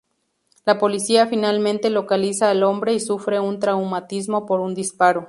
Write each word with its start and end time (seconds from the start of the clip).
La 0.65 0.79
policía 0.79 1.27
finalmente 1.27 1.91
localiza 1.91 2.49
al 2.49 2.63
hombre 2.63 2.95
y 2.95 2.99
sufre 2.99 3.39
un 3.39 3.59
traumatismo 3.59 4.47
por 4.47 4.59
un 4.59 4.73
disparo. 4.73 5.19